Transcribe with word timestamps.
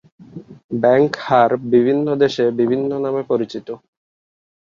Bank 0.81 1.11
হার 1.21 1.51
বিভিন্ন 1.73 2.07
দেশে 2.21 2.45
বিভিন্ন 2.59 2.91
নামে 3.03 3.23
পরিচিত। 3.23 3.67